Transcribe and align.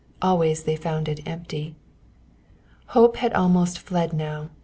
Always 0.19 0.63
they 0.63 0.75
found 0.75 1.07
it 1.07 1.19
empty. 1.27 1.75
Hope 2.97 3.17
had 3.17 3.33
almost 3.33 3.77
fled 3.77 4.13
now. 4.13 4.49